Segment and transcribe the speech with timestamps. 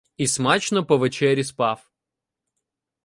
[0.17, 1.91] І смачно по вечері спав.